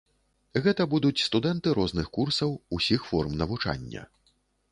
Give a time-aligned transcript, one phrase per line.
[0.67, 4.01] Гэта будуць студэнты розных курсаў, усіх форм навучання.